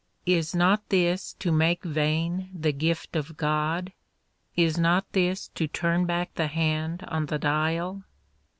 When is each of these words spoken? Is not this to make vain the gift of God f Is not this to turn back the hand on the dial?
Is 0.25 0.55
not 0.55 0.89
this 0.89 1.33
to 1.33 1.51
make 1.51 1.83
vain 1.83 2.49
the 2.59 2.71
gift 2.71 3.15
of 3.15 3.37
God 3.37 3.89
f 3.89 3.93
Is 4.55 4.75
not 4.79 5.05
this 5.11 5.49
to 5.49 5.67
turn 5.67 6.07
back 6.07 6.33
the 6.33 6.47
hand 6.47 7.03
on 7.07 7.27
the 7.27 7.37
dial? 7.37 8.03